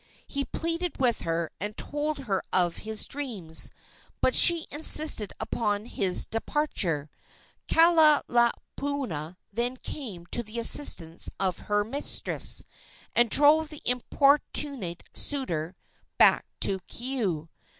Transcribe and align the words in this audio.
He 0.25 0.45
pleaded 0.45 0.99
with 0.99 1.21
her 1.21 1.51
and 1.59 1.77
told 1.77 2.17
her 2.21 2.41
of 2.51 2.77
his 2.77 3.05
dreams, 3.05 3.69
but 4.19 4.33
she 4.33 4.65
insisted 4.71 5.31
upon 5.39 5.85
his 5.85 6.25
departure. 6.25 7.11
Kahalaomapuana 7.67 9.37
then 9.53 9.77
came 9.77 10.25
to 10.31 10.41
the 10.41 10.57
assistance 10.57 11.29
of 11.39 11.59
her 11.69 11.83
mistress, 11.83 12.63
and 13.15 13.29
drove 13.29 13.69
the 13.69 13.83
importunate 13.85 15.03
suitor 15.13 15.75
back 16.17 16.45
to 16.61 16.79
Keaau. 16.89 17.47